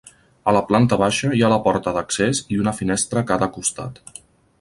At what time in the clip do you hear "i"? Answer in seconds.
2.57-2.59